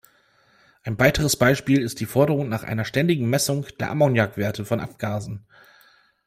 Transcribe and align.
Ein 0.81 0.97
weiteres 0.97 1.35
Beispiel 1.37 1.79
ist 1.83 1.99
die 1.99 2.07
Forderung 2.07 2.49
nach 2.49 2.63
einer 2.63 2.85
ständigen 2.85 3.29
Messung 3.29 3.67
der 3.79 3.91
Ammoniakwerte 3.91 4.65
von 4.65 4.79
Abgasen. 4.79 5.45